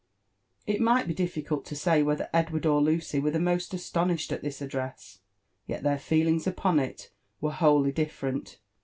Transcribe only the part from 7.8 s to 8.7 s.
dif ferent.